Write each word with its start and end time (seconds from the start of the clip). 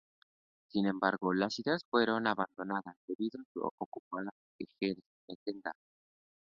Sin 0.69 0.87
embargo, 0.87 1.31
la 1.31 1.47
idea 1.55 1.77
fue 1.91 2.05
abandonada 2.07 2.95
debido 3.07 3.39
a 3.39 3.45
su 3.53 3.71
ocupada 3.77 4.31
agenda. 5.29 5.73